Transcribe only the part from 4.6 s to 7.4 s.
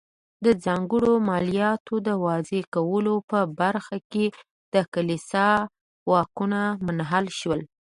د کلیسا واکونه منحل